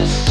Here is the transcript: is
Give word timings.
is 0.00 0.27